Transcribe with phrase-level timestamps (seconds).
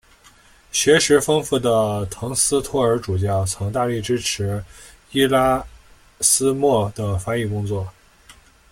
[0.71, 4.65] 学识丰富的滕斯托尔主教曾大力支持
[5.11, 5.63] 伊拉
[6.21, 7.93] 斯谟的翻译工作。